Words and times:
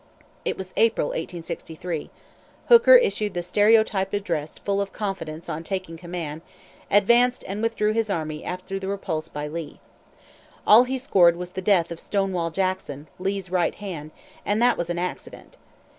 It 0.43 0.57
was 0.57 0.73
April, 0.77 1.09
1863, 1.09 2.09
Hooker 2.69 2.95
issued 2.95 3.35
the 3.35 3.43
stereotyped 3.43 4.15
address 4.15 4.57
full 4.57 4.81
of 4.81 4.91
confidence 4.91 5.47
on 5.47 5.63
taking 5.63 5.95
command, 5.95 6.41
advanced, 6.89 7.43
and 7.47 7.61
withdrew 7.61 7.93
his 7.93 8.09
army 8.09 8.43
after 8.43 8.79
the 8.79 8.87
repulse 8.87 9.27
by 9.27 9.47
Lee. 9.47 9.79
All 10.65 10.85
he 10.85 10.97
scored 10.97 11.35
was 11.35 11.51
the 11.51 11.61
death 11.61 11.91
of 11.91 11.99
"Stonewall" 11.99 12.49
Jackson, 12.49 13.09
Lee's 13.19 13.51
right 13.51 13.75
hand, 13.75 14.09
and 14.43 14.59
that 14.59 14.75
was 14.75 14.89
an 14.89 14.97
accident. 14.97 15.57